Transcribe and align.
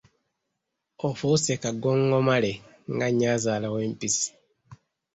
Ofuuse 1.07 1.53
kagongomale, 1.61 2.51
nga 2.93 3.07
nnyazaala 3.11 3.67
w’empisi. 3.73 4.27